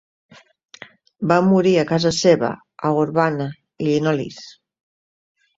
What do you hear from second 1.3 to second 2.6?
Va morir a casa seva,